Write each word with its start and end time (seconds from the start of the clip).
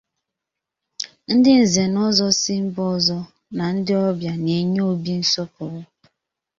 Ndị 1.33 1.53
nze 1.63 1.83
n'ọzọ 1.93 2.27
si 2.41 2.53
mba 2.65 2.83
ọzọ 2.95 3.17
na 3.55 3.65
ndị 3.75 3.93
ọbịa 4.07 4.33
na-enye 4.43 4.81
Obi 4.91 5.11
nsọpụrụ. 5.21 5.81